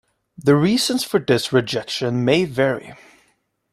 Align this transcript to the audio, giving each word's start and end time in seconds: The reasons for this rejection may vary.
The 0.35 0.55
reasons 0.55 1.03
for 1.03 1.19
this 1.19 1.53
rejection 1.53 2.25
may 2.25 2.45
vary. 2.45 2.95